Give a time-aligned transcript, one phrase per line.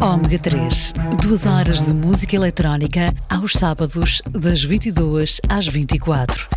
[0.00, 6.48] Ômega 3, duas horas de música eletrónica aos sábados, das 22 às 24.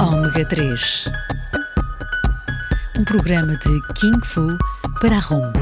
[0.00, 1.04] Ômega 3.
[2.98, 4.48] Um programa de King Fu
[5.02, 5.52] para a RUM.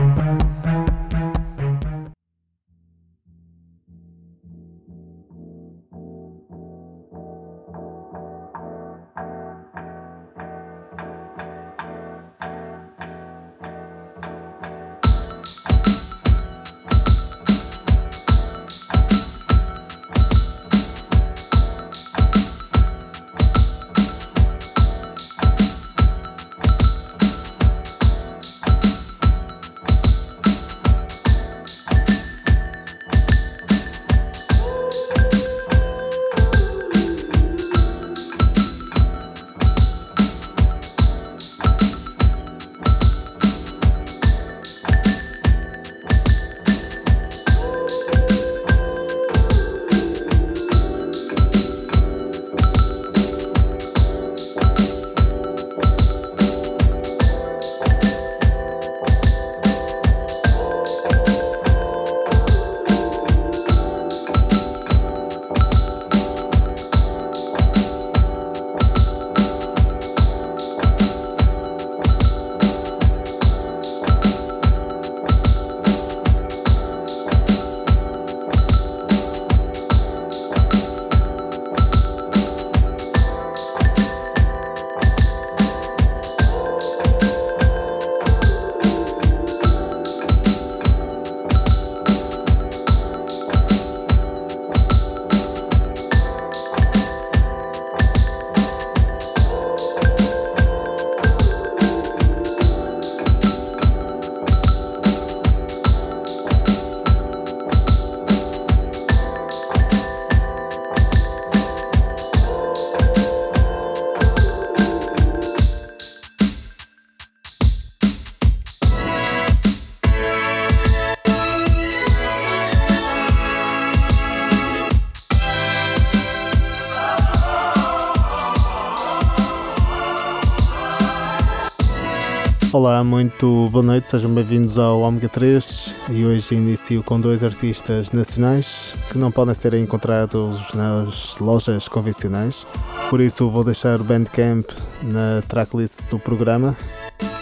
[132.84, 138.10] Olá, muito boa noite, sejam bem-vindos ao Omega 3 e hoje inicio com dois artistas
[138.10, 142.66] nacionais que não podem ser encontrados nas lojas convencionais,
[143.09, 144.69] por isso vou deixar o Bandcamp
[145.00, 146.76] na tracklist do programa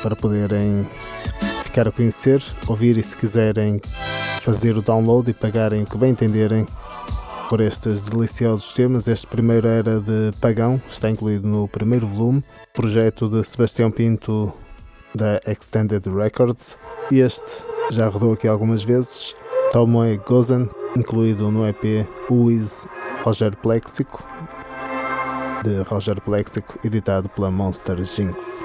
[0.03, 0.87] para poderem
[1.63, 3.81] ficar a conhecer, ouvir e se quiserem
[4.41, 6.67] fazer o download e pagarem o que bem entenderem
[7.49, 9.09] por estes deliciosos temas.
[9.09, 14.53] Este primeiro era de Pagão, está incluído no primeiro volume, projeto de Sebastião Pinto
[15.15, 16.79] da Extended Records.
[17.11, 19.35] Este já rodou aqui algumas vezes.
[19.73, 22.89] Tomoe Gozen, incluído no EP Uis
[23.25, 24.25] Roger Plexico,
[25.63, 28.65] de Roger Plexico, editado pela Monster Jinx.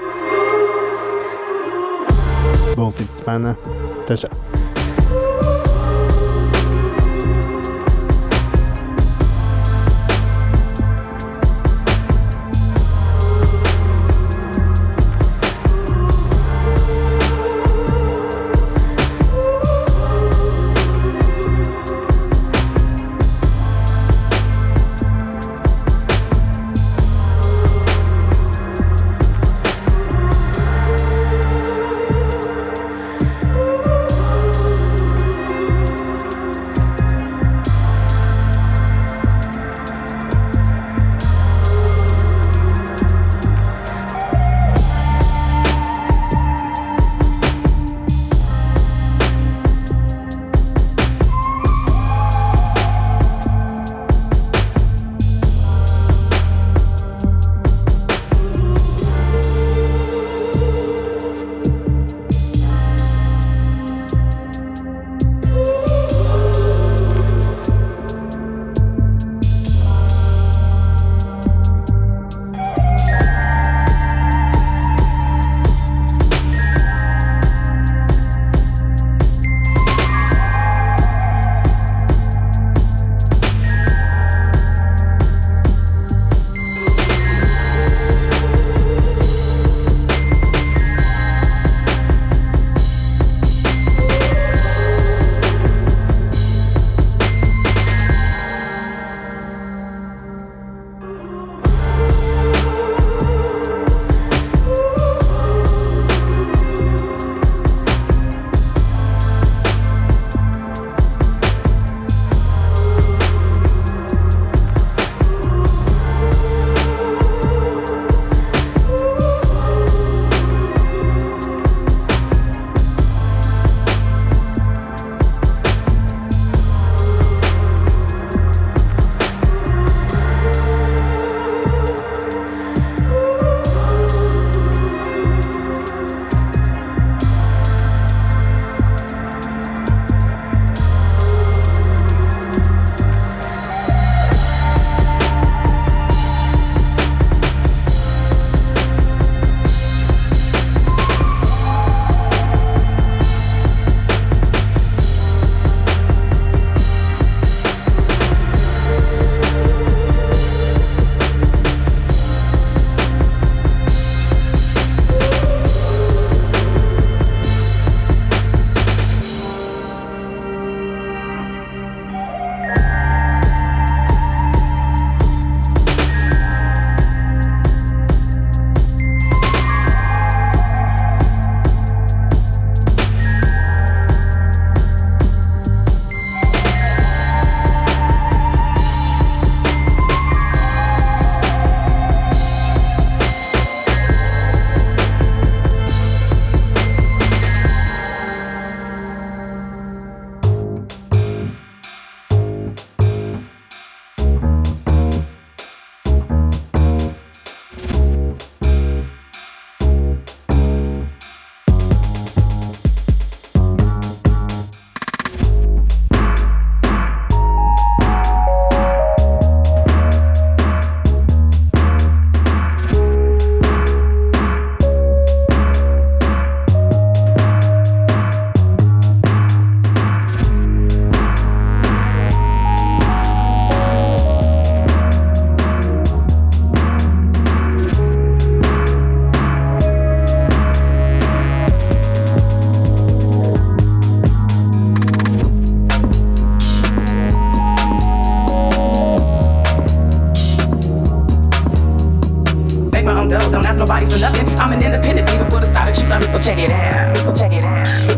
[2.74, 3.58] Bom fim de semana,
[4.00, 4.45] até já!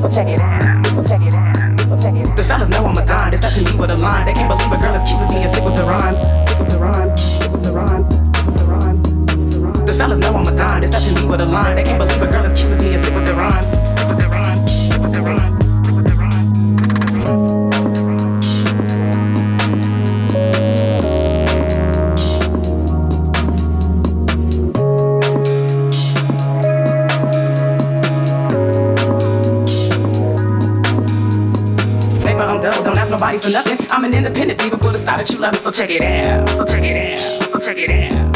[0.06, 0.84] Check it out.
[1.08, 2.36] Check it out.
[2.36, 3.30] The fellas know I'm a dime.
[3.32, 4.26] They're touching me with a line.
[4.26, 6.14] They can't believe a girl as cute as me and sick with the rhyme.
[6.46, 7.16] Sick with the.
[7.16, 7.72] Sick with the.
[8.30, 9.86] Sick with the rhyme.
[9.86, 10.82] The fellas know I'm a dime.
[10.82, 11.76] They start to me with a line.
[11.76, 13.77] They can't believe a girl as cute as me and sick with the rhyme.
[33.32, 33.86] Nobody for nothing.
[33.90, 36.48] I'm an independent diva, put a style that you love, so check it out.
[36.48, 37.52] So check it out.
[37.52, 38.27] So check it out.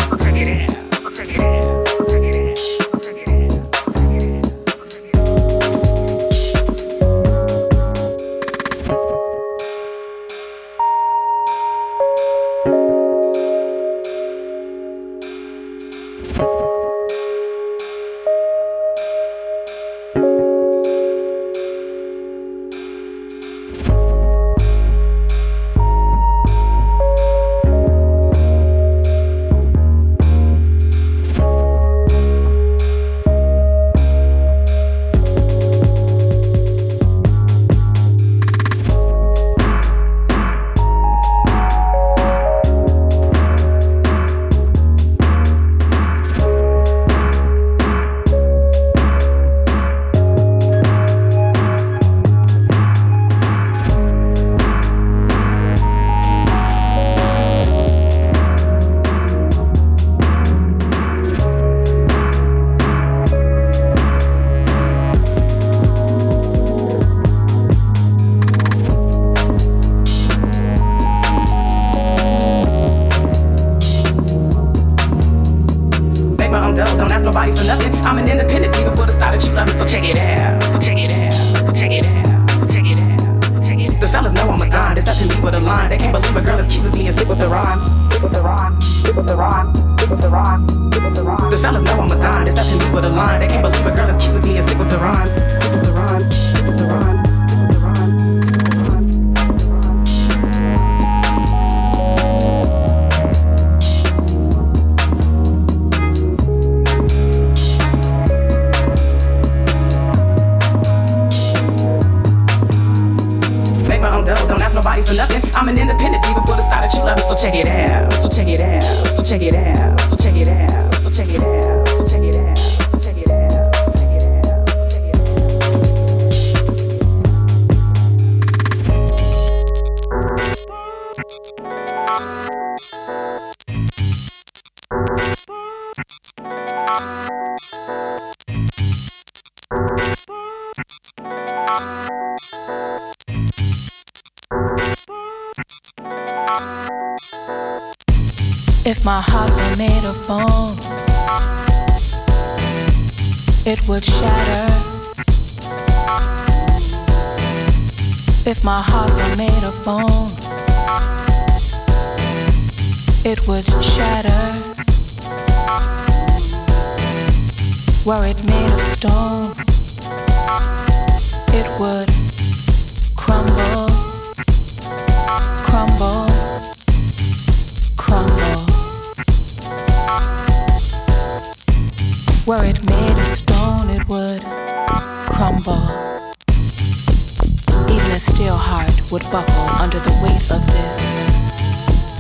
[188.43, 191.01] Steel heart would buckle under the weight of this,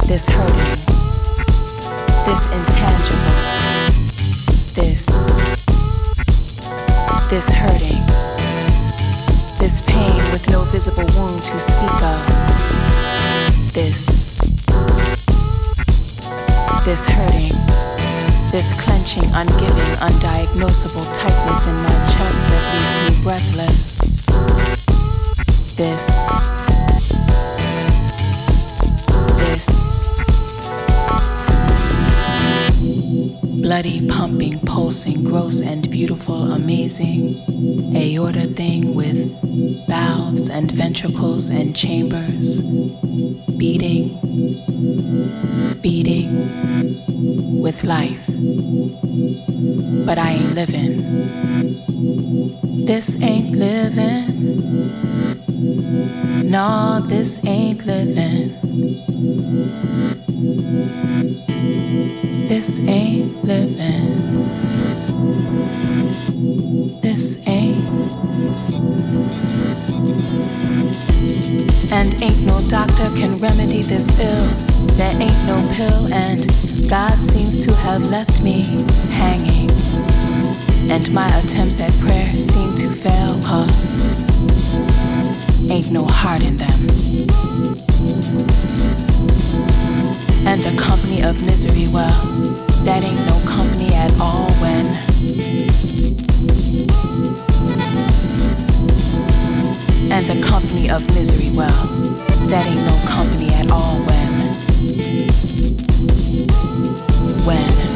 [0.06, 0.78] this hurting,
[2.22, 3.34] this intangible,
[4.78, 5.02] this,
[7.28, 8.04] this hurting,
[9.58, 12.22] this pain with no visible wound to speak of,
[13.72, 14.38] this,
[16.84, 17.58] this hurting,
[18.52, 23.81] this clenching, ungiving, undiagnosable tightness in my chest that leaves me breathless
[25.82, 26.62] this.
[33.62, 37.37] Bloody, pumping, pulsing, gross and beautiful, amazing,
[37.97, 39.31] aorta thing with
[39.87, 42.61] valves and ventricles and chambers,
[43.57, 44.09] beating,
[45.81, 46.28] beating
[47.62, 48.26] with life.
[50.07, 50.97] But I ain't living.
[52.85, 54.26] This ain't living.
[56.50, 58.50] No, this ain't living.
[62.62, 64.47] This ain't living.
[67.00, 67.88] This ain't
[71.90, 74.45] And ain't no doctor can remedy this ill.
[74.95, 76.47] There ain't no pill, and
[76.88, 78.62] God seems to have left me
[79.11, 79.69] hanging.
[80.88, 84.23] And my attempts at prayer seem to fail, cause
[85.69, 86.92] ain't no heart in them.
[90.44, 92.08] And the company of misery, well,
[92.84, 94.86] that ain't no company at all when.
[100.10, 101.86] And the company of misery, well,
[102.48, 104.32] that ain't no company at all when.
[107.46, 107.92] When.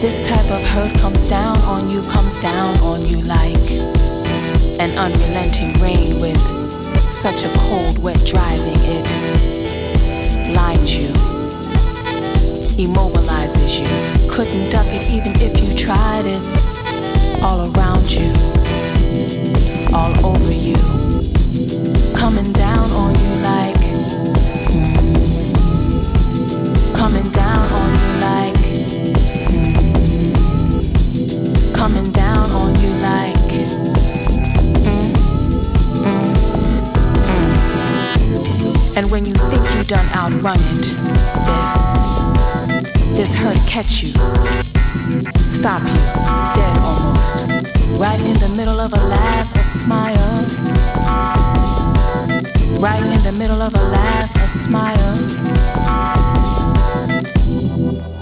[0.00, 3.70] This type of hurt comes down on you, comes down on you like
[4.78, 6.40] an unrelenting rain with
[7.10, 9.57] such a cold, wet driving it
[10.58, 11.08] blinds you,
[12.84, 13.88] immobilizes you.
[14.28, 16.26] Couldn't duck it even if you tried.
[16.26, 16.76] It's
[17.44, 18.32] all around you,
[19.94, 20.78] all over you,
[22.22, 23.84] coming down on you like,
[24.74, 25.54] mm,
[26.96, 28.57] coming down on you like,
[38.98, 40.82] And when you think you done outrun it,
[41.46, 41.72] this,
[43.16, 44.10] this hurt catch you,
[45.38, 45.94] stop you,
[46.56, 47.36] dead almost,
[47.96, 50.42] right in the middle of a laugh, a smile,
[52.80, 55.14] right in the middle of a laugh, a smile.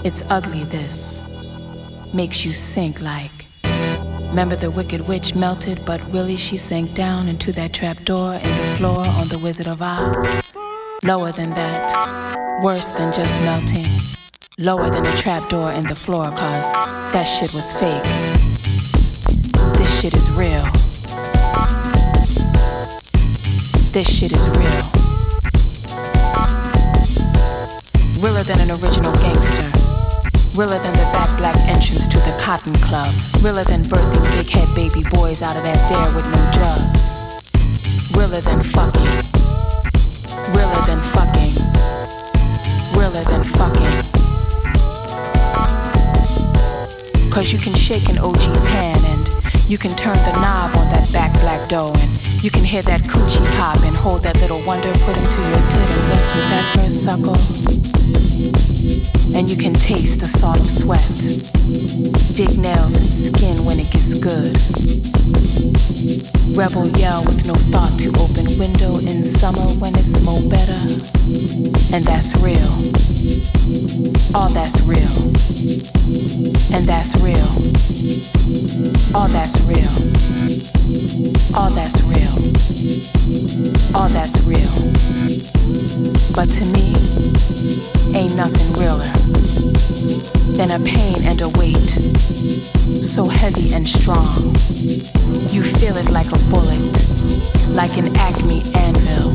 [0.05, 1.23] It's ugly, this
[2.13, 3.47] makes you sink like.
[4.29, 8.43] Remember the wicked witch melted, but really she sank down into that trap door in
[8.43, 10.46] the floor on the Wizard of Oz.
[11.07, 13.85] Lower than that, worse than just melting.
[14.57, 16.69] Lower than a trap door in the floor, cause
[17.13, 18.03] that shit was fake.
[19.77, 20.65] This shit is real.
[23.93, 24.83] This shit is real.
[28.19, 29.71] Realer than an original gangster.
[30.59, 33.13] Realer than the back black entrance to the Cotton Club.
[33.41, 38.11] Realer than birthing big head baby boys out of that dare with no drugs.
[38.11, 39.26] Realer than fucking.
[40.55, 41.53] Realer than fucking.
[42.97, 43.95] Realer than fucking.
[47.29, 49.27] Cause you can shake an OG's hand and
[49.69, 53.01] you can turn the knob on that back black dough and you can hear that
[53.01, 56.75] coochie pop and hold that little wonder put into your tit and lips with that
[56.75, 57.35] first suckle.
[59.35, 61.05] And you can taste the salt of sweat.
[62.35, 64.55] Dig nails and skin when it gets good.
[66.55, 70.79] Rebel yell with no thought to open window in summer when it's more better.
[71.93, 72.71] And that's real.
[74.33, 75.11] All that's real.
[76.73, 77.47] And that's real.
[79.13, 79.91] All that's real.
[81.55, 82.33] All that's real.
[83.95, 85.56] All that's real.
[86.33, 86.93] But to me,
[88.15, 89.11] ain't nothing realer
[90.55, 91.89] than a pain and a weight
[93.03, 94.55] so heavy and strong.
[95.49, 96.79] You feel it like a bullet,
[97.69, 99.33] like an acme anvil,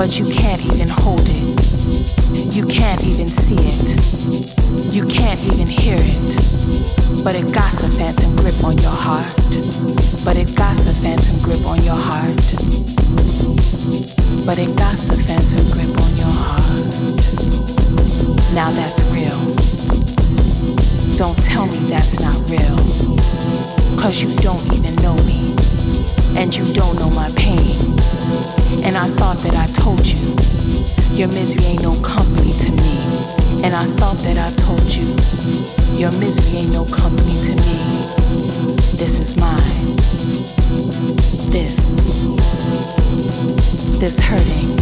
[0.00, 2.54] but you can't even hold it.
[2.56, 4.94] You can't even see it.
[4.94, 7.22] You can't even hear it.
[7.22, 9.30] But it got a phantom grip on your heart.
[10.24, 12.34] But it got a phantom grip on your heart.
[14.46, 16.80] But it got a phantom grip on your heart.
[18.54, 19.36] Now that's real.
[21.18, 22.78] Don't tell me that's not real.
[24.00, 25.54] Cause you don't even know me.
[26.40, 27.99] And you don't know my pain.
[28.84, 30.36] And I thought that I told you.
[31.16, 33.64] Your misery ain't no company to me.
[33.64, 35.08] And I thought that I told you.
[35.98, 37.78] Your misery ain't no company to me.
[38.96, 39.96] This is mine.
[41.50, 42.99] This.
[43.10, 44.76] This hurting.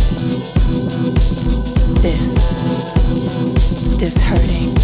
[2.02, 2.34] This.
[3.98, 4.74] This hurting.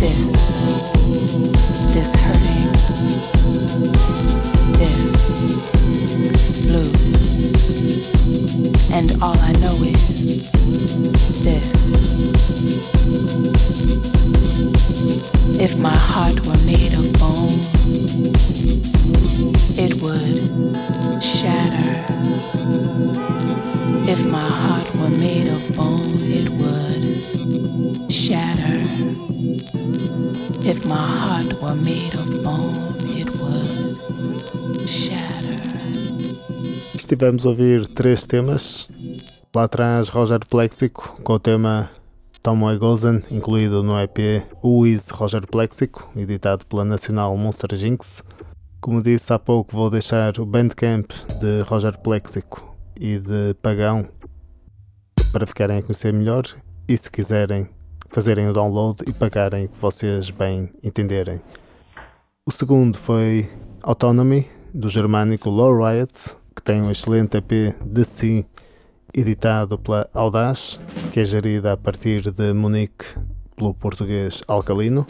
[0.00, 0.32] This.
[1.94, 2.72] This hurting.
[4.72, 5.06] This.
[6.62, 7.46] Blues.
[8.92, 10.50] And all I know is
[11.42, 12.32] this.
[15.60, 17.60] If my heart were made of bone,
[19.78, 20.36] it would
[21.36, 21.88] shatter.
[24.08, 28.80] If my heart were made of bone, it would shatter.
[30.64, 35.60] If my heart were made of bone, it would shatter.
[36.94, 38.88] Estivemos a ouvir três temas.
[39.54, 41.90] Lá atrás, Roger Plexico com o tema
[42.42, 48.22] Tomoe Gozen, incluído no EP Who is Roger Plexico, editado pela Nacional Monster Jinx,
[48.86, 54.08] Como disse há pouco, vou deixar o Bandcamp de Roger Plexico e de Pagão
[55.32, 56.44] para ficarem a conhecer melhor
[56.88, 57.68] e se quiserem
[58.10, 61.42] fazerem o download e pagarem o que vocês bem entenderem.
[62.46, 63.50] O segundo foi
[63.82, 68.46] Autonomy, do germânico Low Riot, que tem um excelente EP de si,
[69.12, 73.16] editado pela Audaz, que é gerida a partir de Munique
[73.56, 75.04] pelo português Alcalino.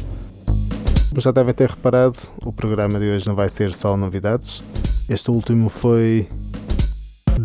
[1.08, 4.62] Como já devem ter reparado, o programa de hoje não vai ser só novidades.
[5.08, 6.28] Este último foi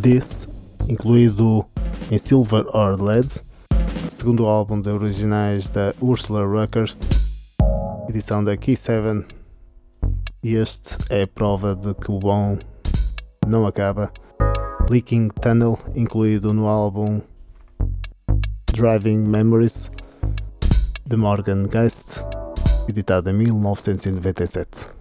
[0.02, 0.50] This,
[0.89, 1.65] incluído
[2.10, 3.30] em Silver or Lead,
[4.08, 6.91] segundo álbum de originais da Ursula Rucker,
[8.10, 9.26] edição da Key 7.
[10.43, 12.58] E este é a prova de que o bom
[13.47, 14.12] não acaba.
[14.89, 17.21] Leaking Tunnel, incluído no álbum
[18.74, 19.91] Driving Memories
[21.06, 22.26] de Morgan Geist,
[22.91, 25.01] editado em 1997.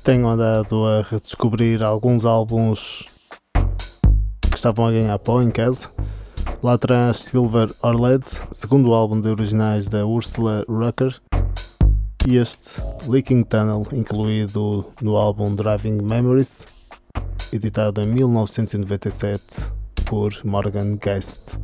[0.00, 3.08] Tenho andado a redescobrir alguns álbuns
[4.42, 5.90] que estavam a ganhar pó em casa.
[6.62, 11.14] Lá atrás Silver or Lead, segundo álbum de originais da Ursula Rucker,
[12.26, 16.66] e este Leaking Tunnel, incluído no álbum Driving Memories,
[17.52, 19.72] editado em 1997
[20.06, 21.58] por Morgan Geist.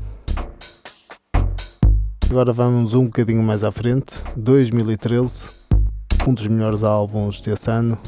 [2.31, 5.53] Agora vamos um bocadinho mais à frente, 2013,
[6.27, 7.99] um dos melhores álbuns desse ano,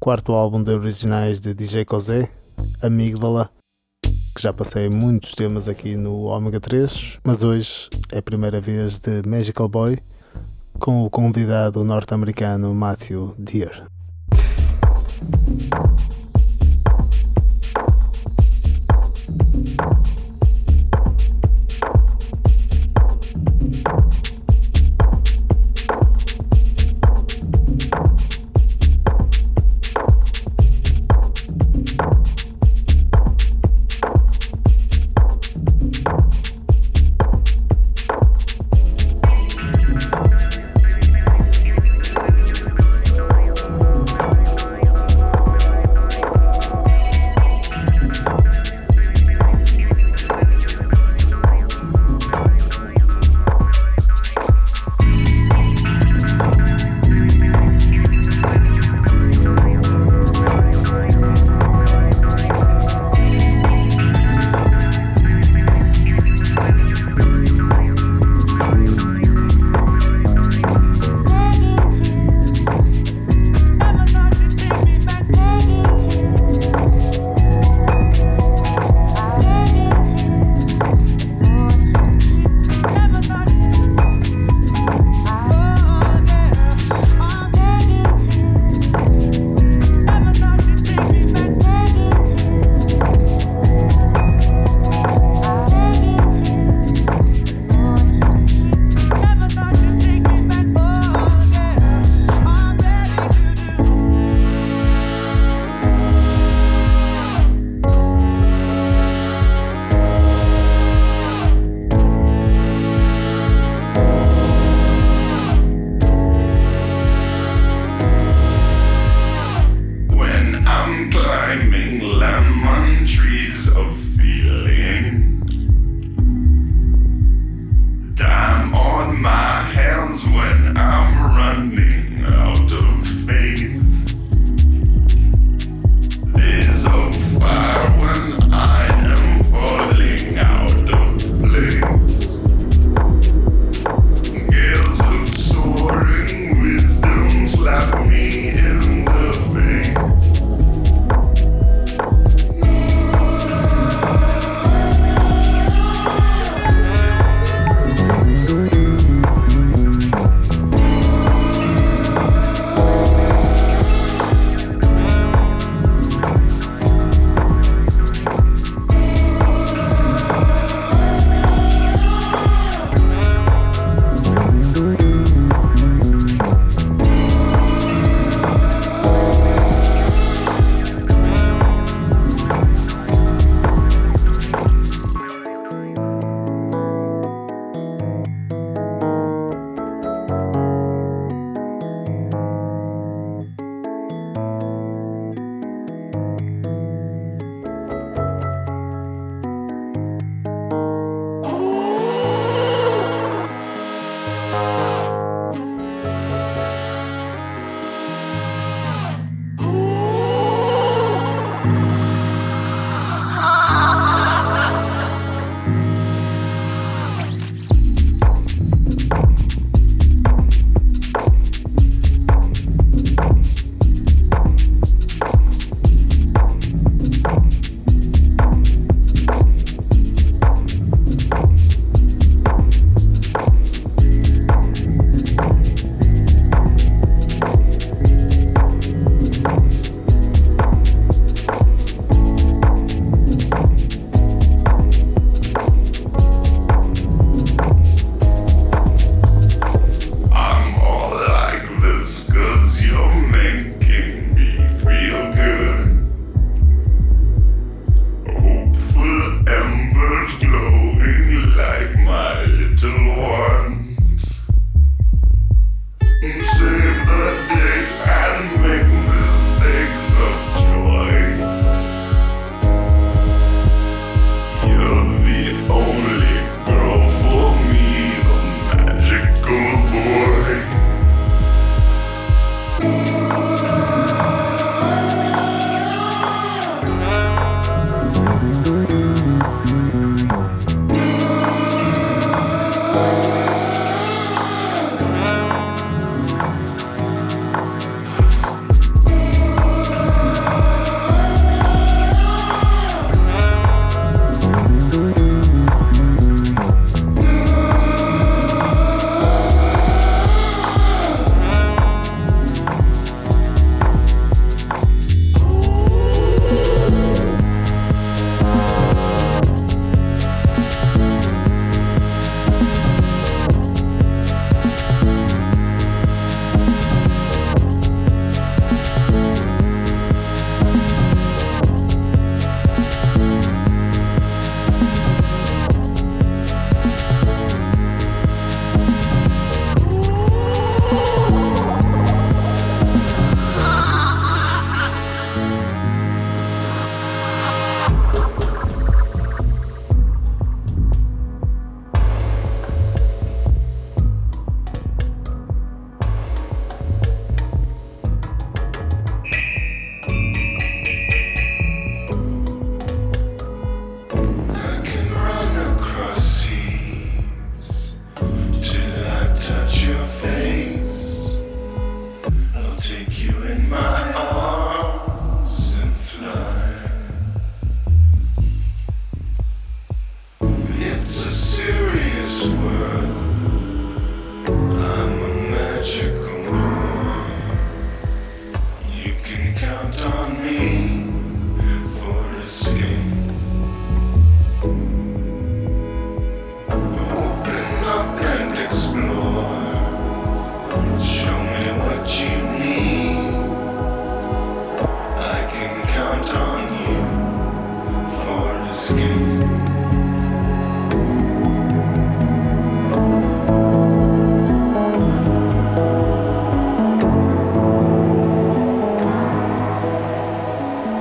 [0.00, 2.30] quarto álbum de originais de DJ Cosé,
[2.82, 3.50] Amígdala,
[4.34, 8.98] que já passei muitos temas aqui no Omega 3, mas hoje é a primeira vez
[8.98, 9.98] de Magical Boy,
[10.78, 13.82] com o convidado norte-americano Matthew Deere.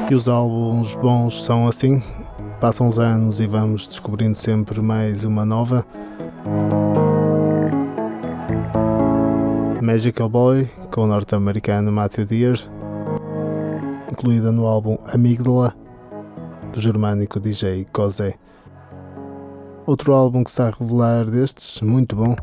[0.10, 2.02] E os álbuns bons são assim.
[2.60, 5.86] Passam os anos e vamos descobrindo sempre mais uma nova.
[9.80, 12.60] Magical Boy, com o norte-americano Matthew Deer,
[14.12, 15.76] incluída no álbum Amígdala,
[16.74, 18.34] do germânico DJ Cosé.
[19.86, 22.36] Outro álbum que está a revelar destes, muito bom,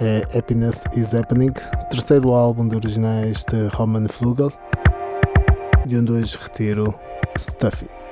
[0.00, 1.52] é Happiness is Happening,
[1.88, 4.50] terceiro álbum de originais de Roman Flugel,
[5.86, 6.98] de onde hoje retiro
[7.36, 8.05] Stuffy.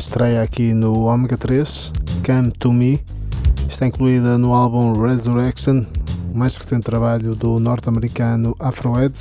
[0.00, 1.92] Estreia aqui no Omega 3,
[2.24, 2.98] Come to Me.
[3.68, 5.84] Está incluída no álbum Resurrection,
[6.32, 9.14] o mais recente trabalho do norte-americano Afroed,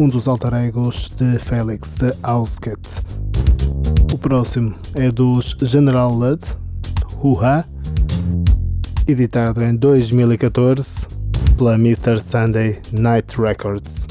[0.00, 2.80] um dos alter egos de Felix de Ausket.
[4.12, 6.42] O próximo é dos General Lud,
[7.22, 7.64] Hoo-Ha,
[9.06, 11.06] editado em 2014
[11.56, 12.20] pela Mr.
[12.20, 14.08] Sunday Night Records.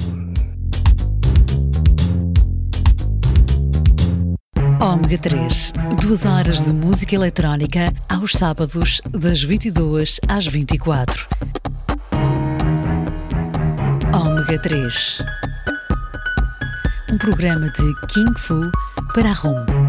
[4.91, 5.71] Ômega 3,
[6.01, 11.29] duas horas de música eletrónica aos sábados, das 22 às 24.
[14.13, 15.23] Ômega 3,
[17.09, 18.69] um programa de King Fu
[19.13, 19.80] para a ROM.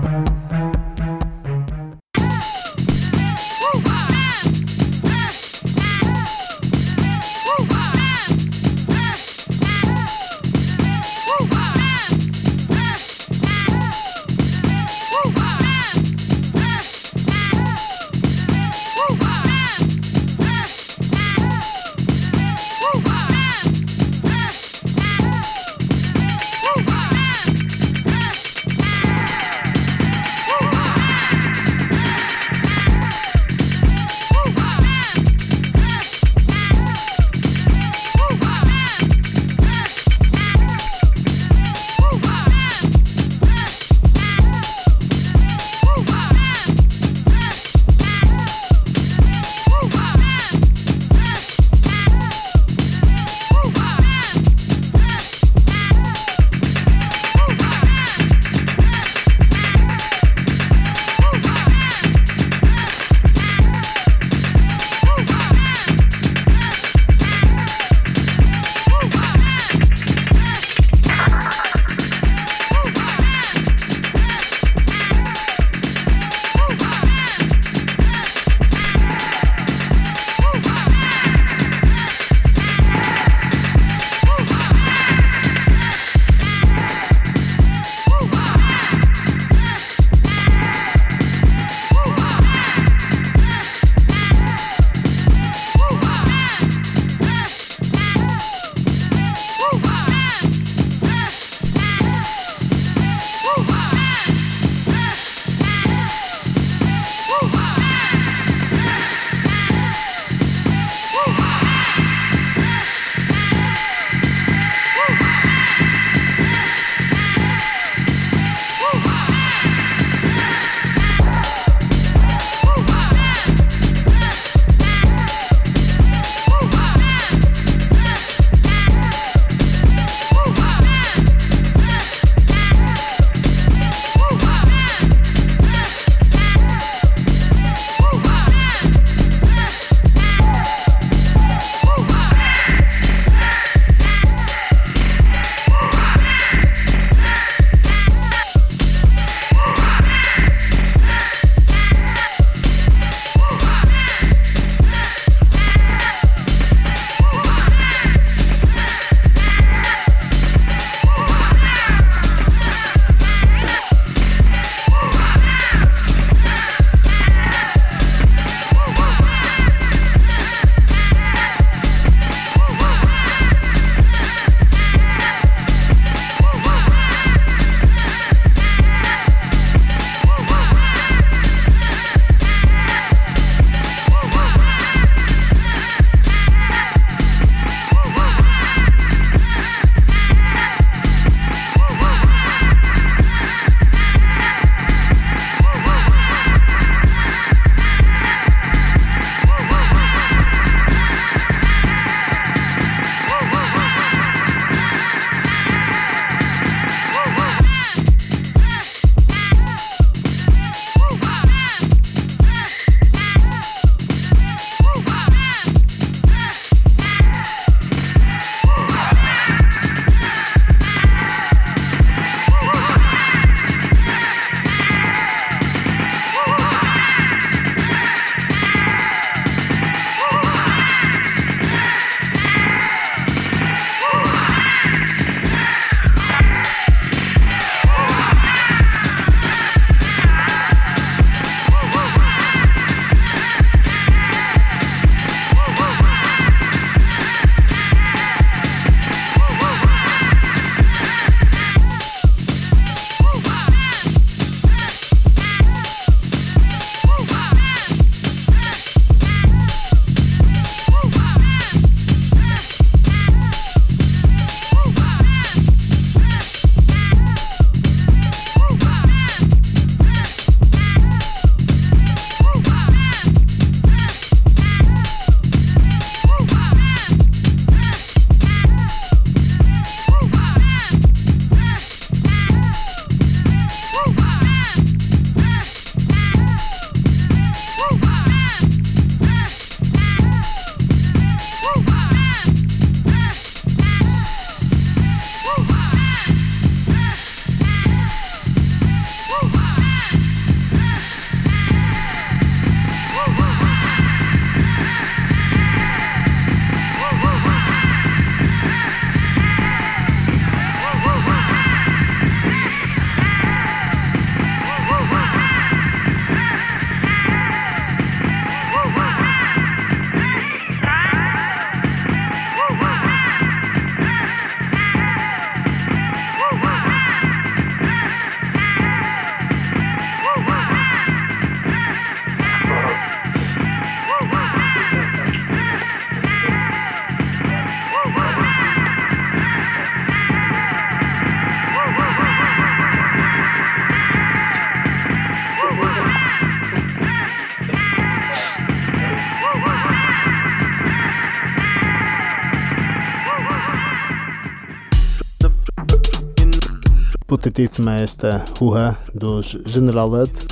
[357.53, 360.47] Potentíssima esta Uha dos General Hut.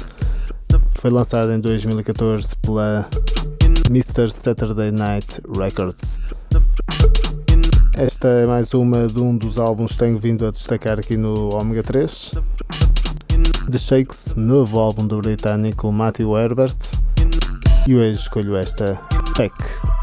[0.97, 3.09] Foi lançada em 2014 pela
[3.89, 4.31] Mr.
[4.31, 6.21] Saturday Night Records.
[7.95, 11.55] Esta é mais uma de um dos álbuns que tenho vindo a destacar aqui no
[11.55, 12.35] Omega 3.
[13.71, 16.77] The Shakes, novo álbum do britânico Matthew Herbert.
[17.87, 19.01] E hoje escolho esta
[19.35, 19.55] Pack,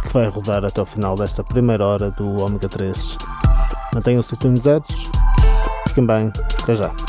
[0.02, 3.20] que vai rodar até o final desta primeira hora do Omega 3.
[3.94, 5.10] Mantenham-se sintonizados,
[5.98, 6.32] fiquem bem,
[6.62, 7.07] até já.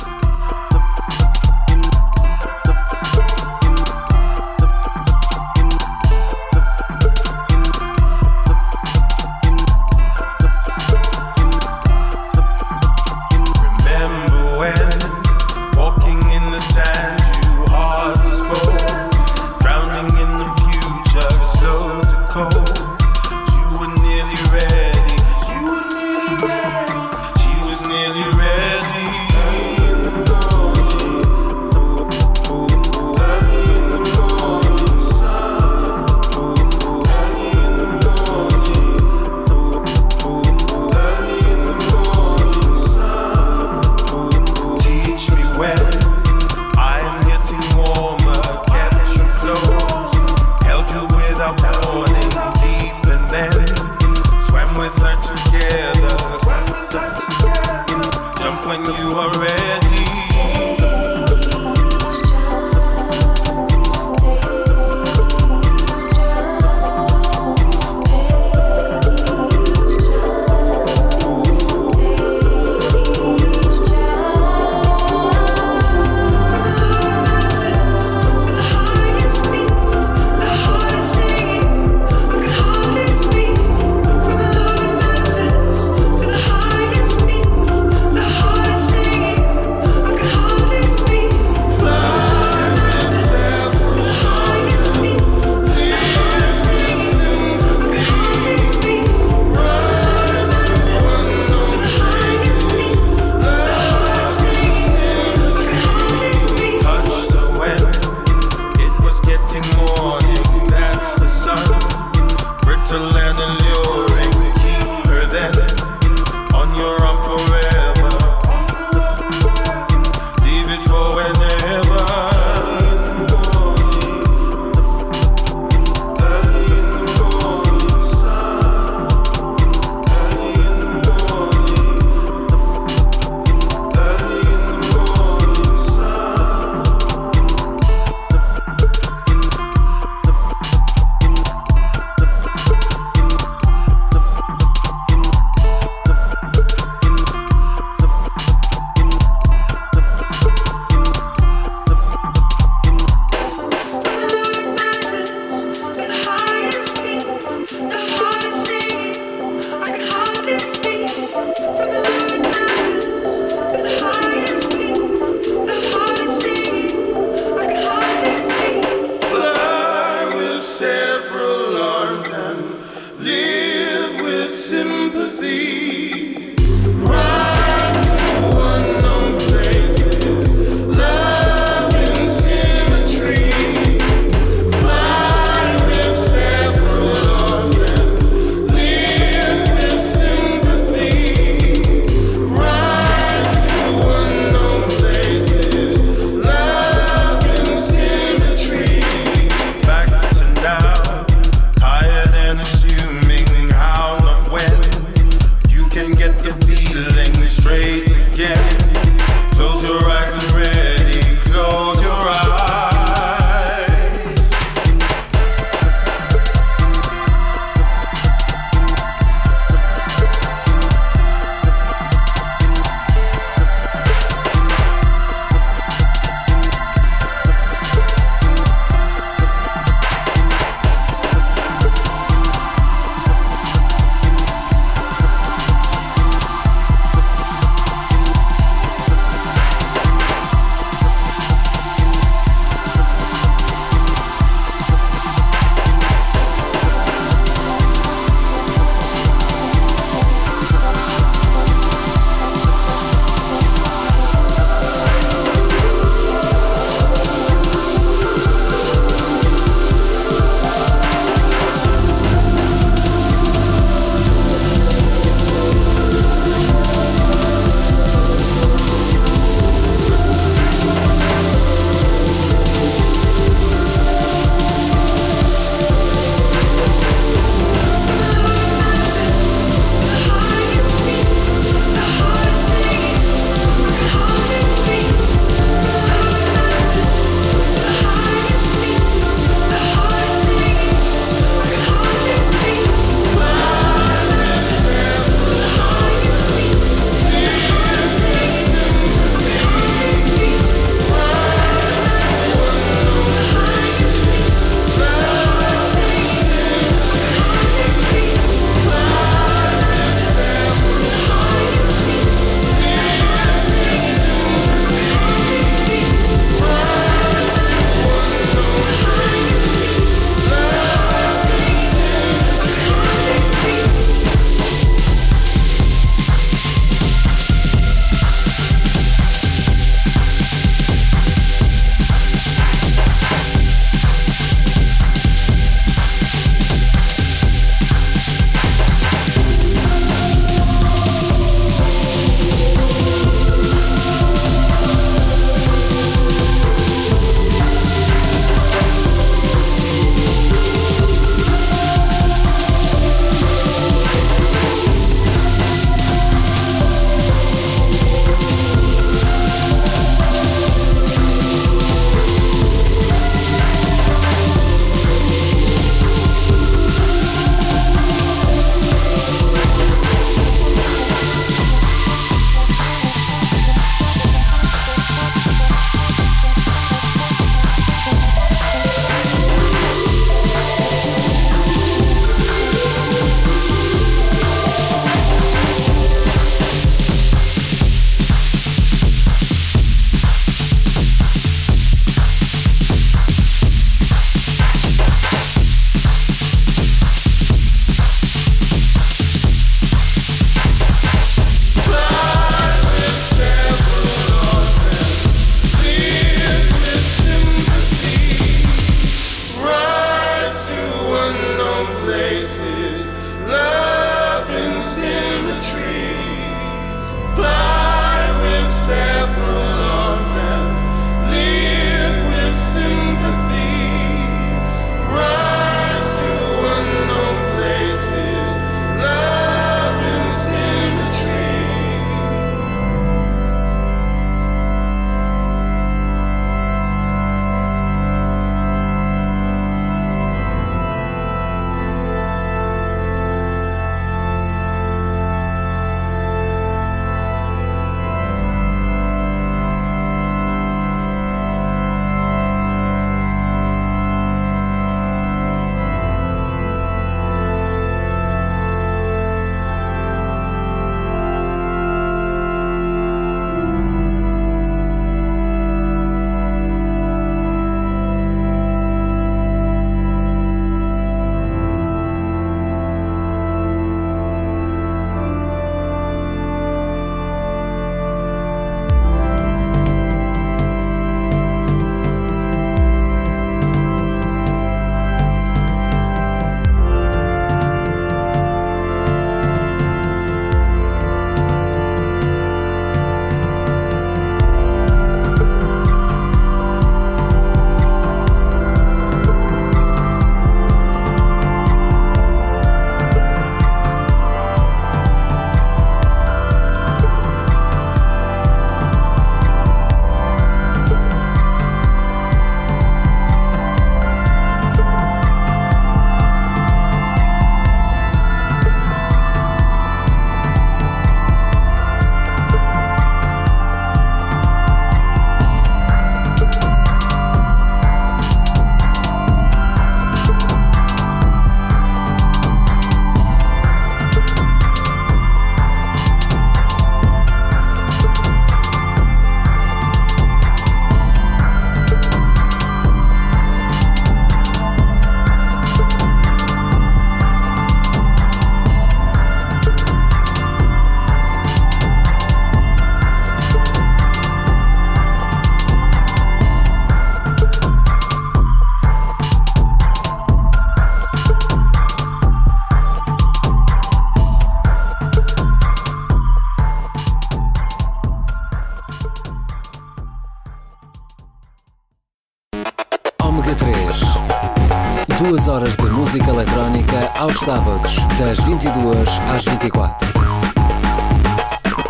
[573.49, 575.19] Ômega 3.
[575.19, 580.07] Duas horas de música eletrónica aos sábados, das 22 às 24.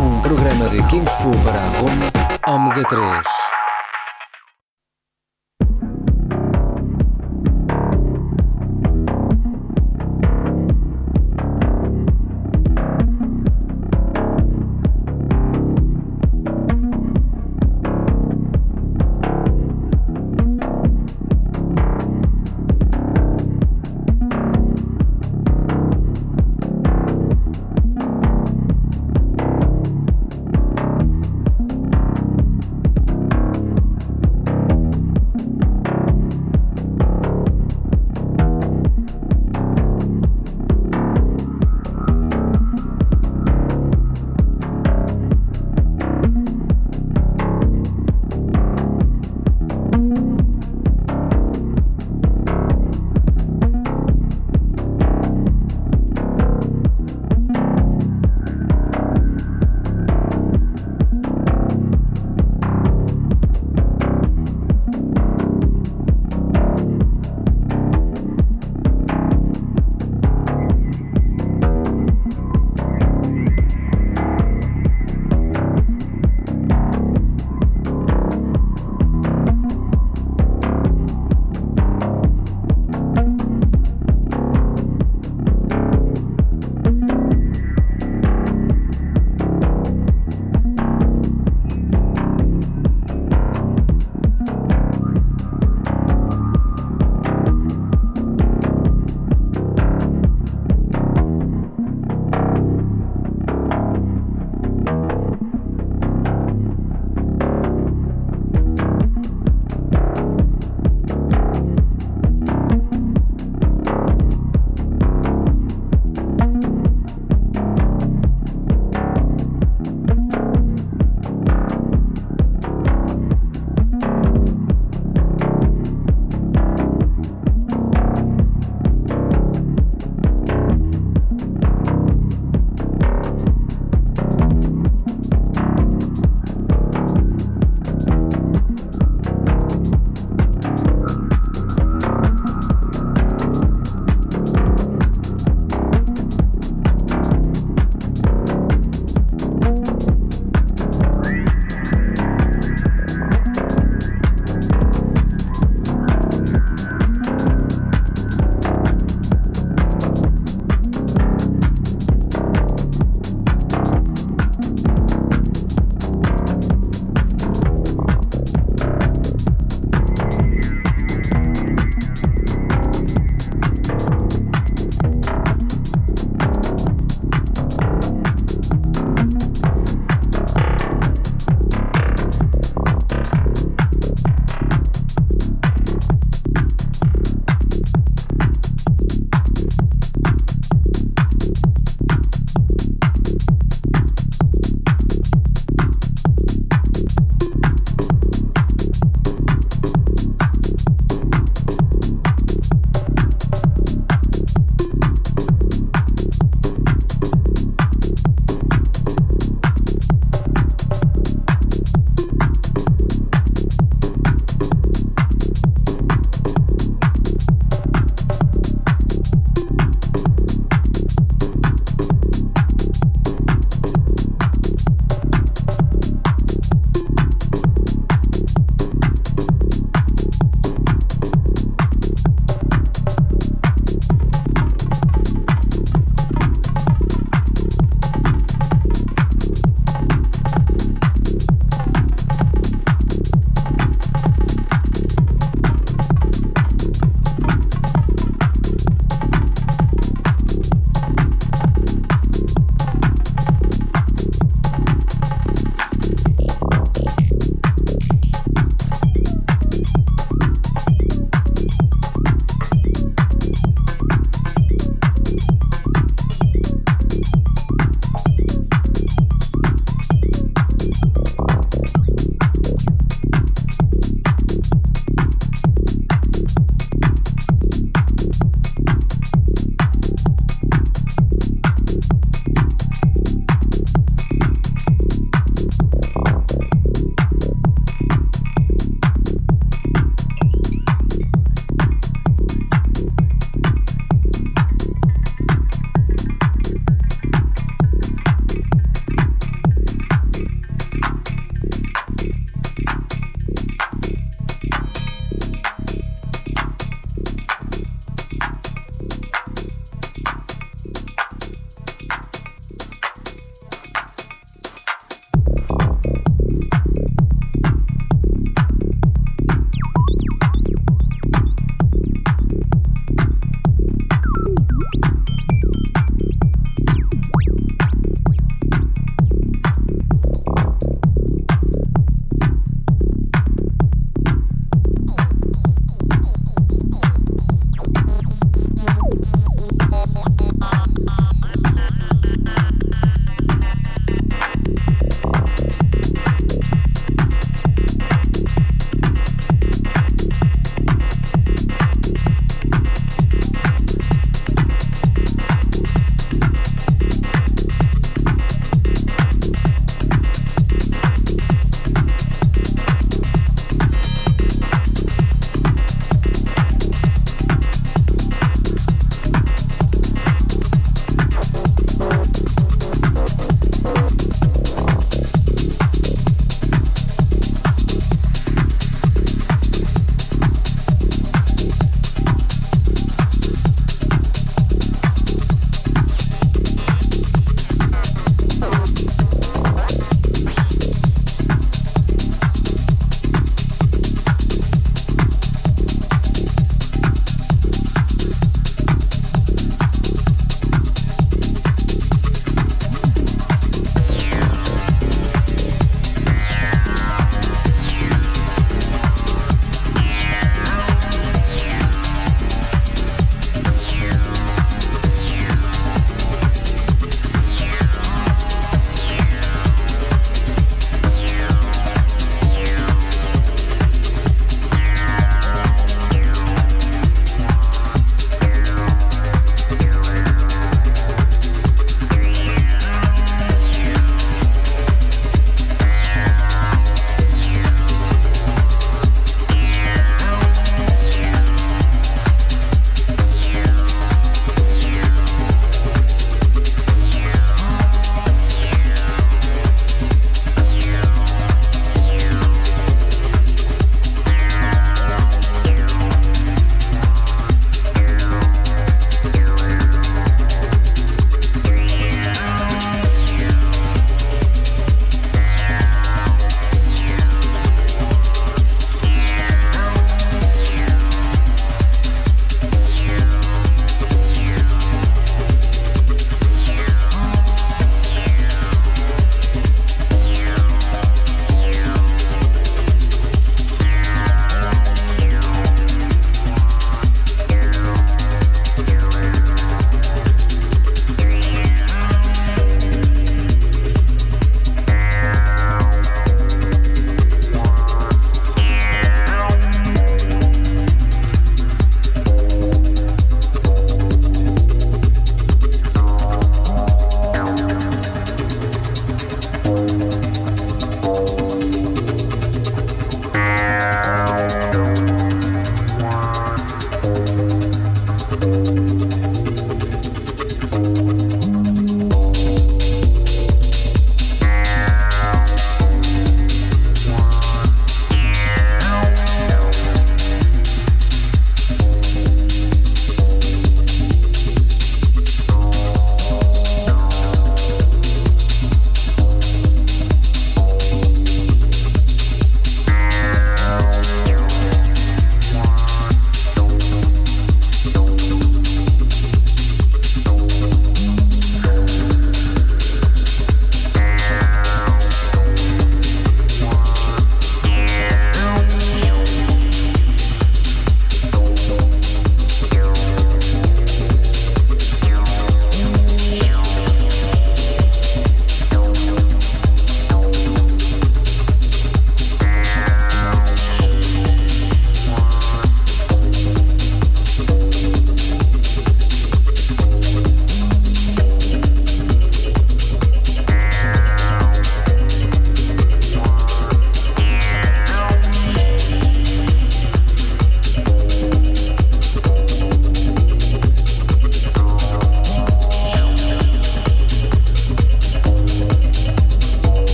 [0.00, 2.10] Um programa de King Fu para a Roma,
[2.46, 3.51] Ômega 3.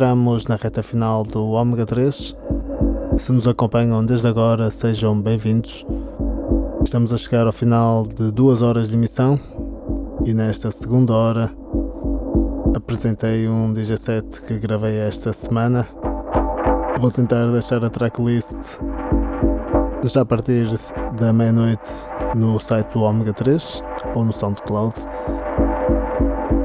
[0.00, 2.34] Entramos na reta final do Ômega 3.
[3.18, 5.86] Se nos acompanham desde agora, sejam bem-vindos.
[6.82, 9.38] Estamos a chegar ao final de duas horas de emissão
[10.24, 11.52] e nesta segunda hora
[12.74, 15.86] apresentei um DJ set que gravei esta semana.
[16.98, 18.80] Vou tentar deixar a tracklist
[20.02, 20.66] já a partir
[21.20, 21.90] da meia-noite
[22.34, 24.94] no site do Omega 3 ou no SoundCloud,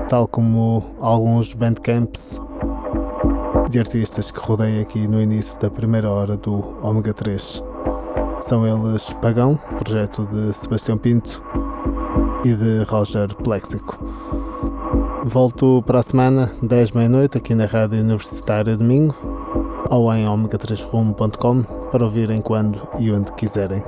[0.07, 2.39] tal como alguns bandcamps
[3.69, 7.63] de artistas que rodei aqui no início da primeira hora do Omega 3.
[8.41, 11.43] São eles Pagão, projeto de Sebastião Pinto
[12.43, 13.97] e de Roger Plexico.
[15.23, 19.15] Volto para a semana, 10 meia-noite, aqui na Rádio Universitária Domingo
[19.89, 23.83] ou em omega3rumo.com para ouvirem quando e onde quiserem.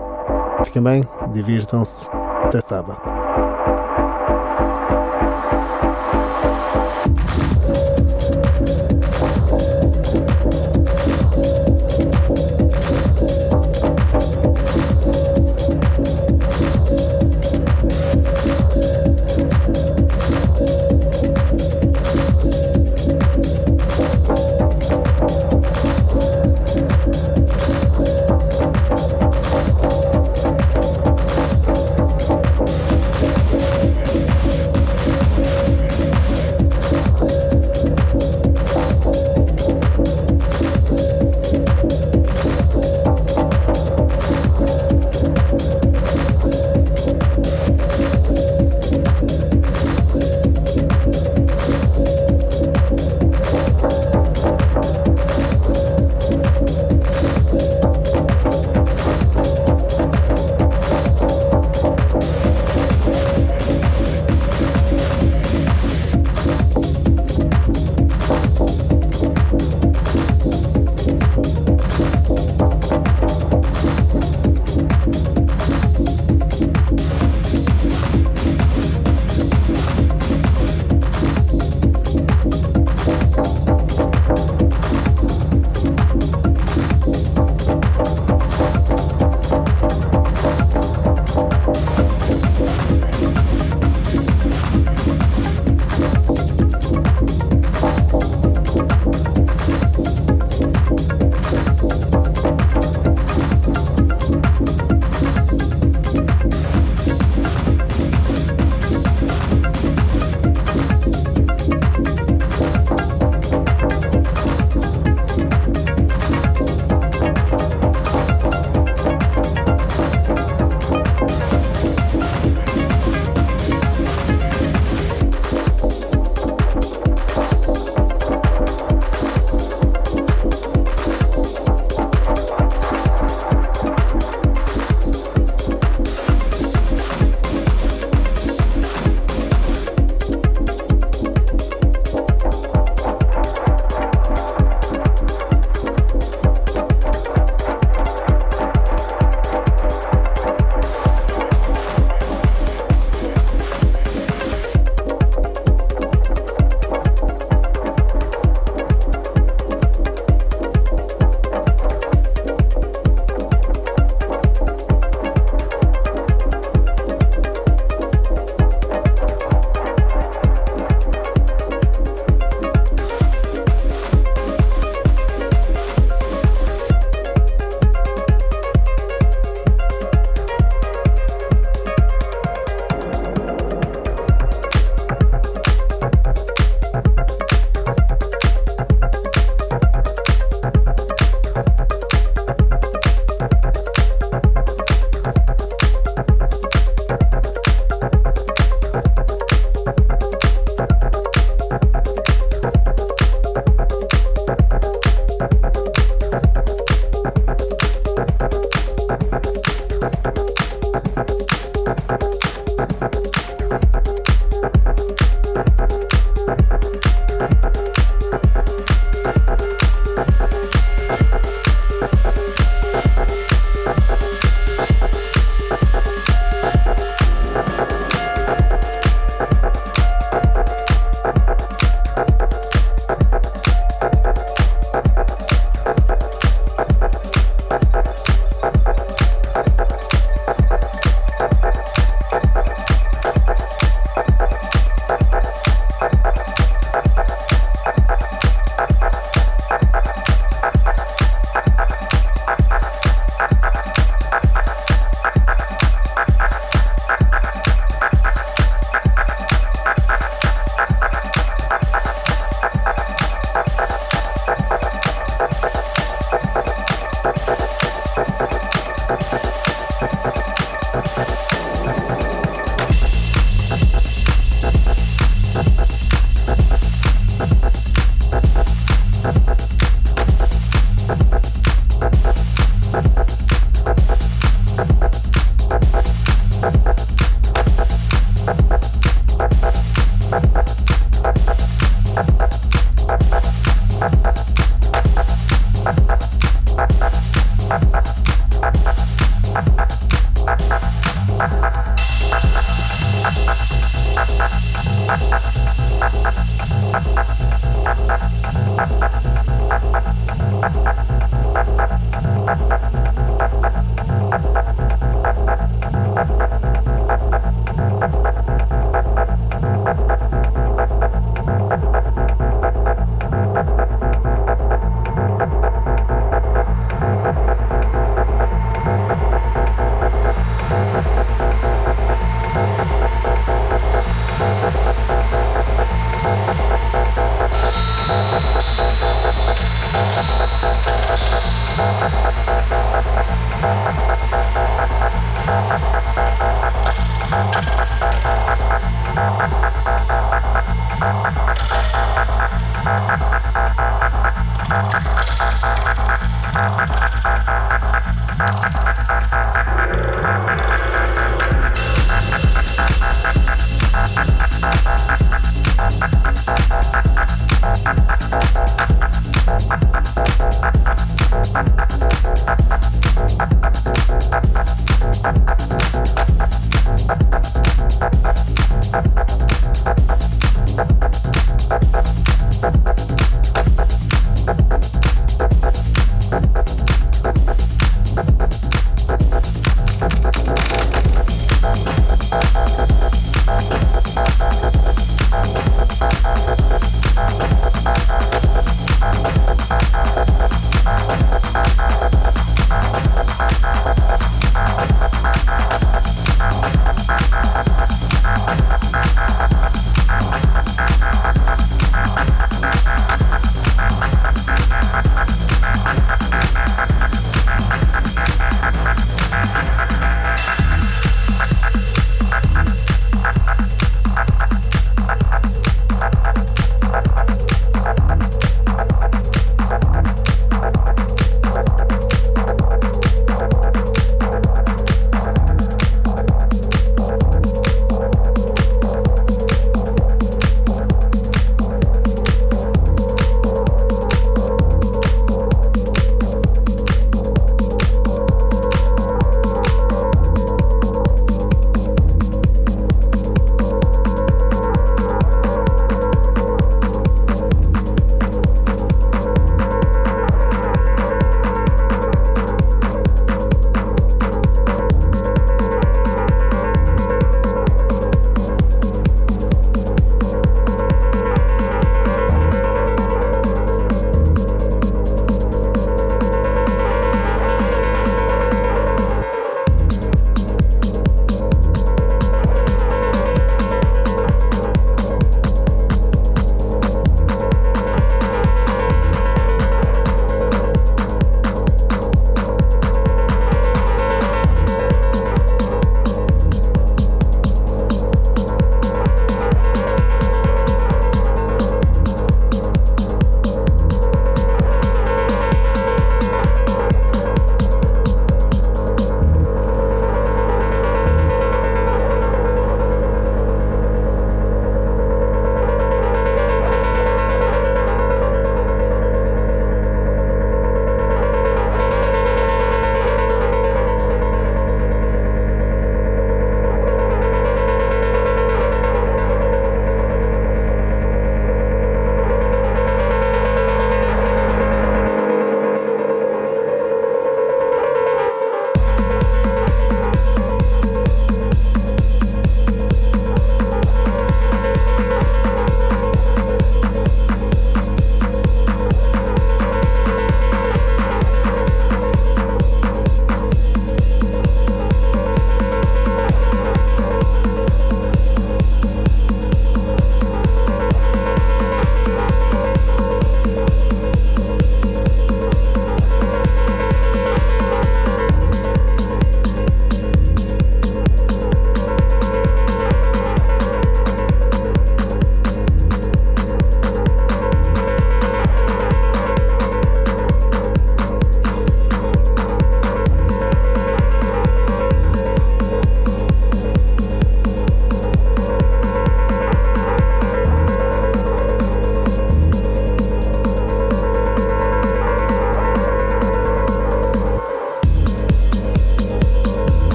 [0.64, 2.10] Fiquem bem, divirtam-se,
[2.44, 3.17] até sábado.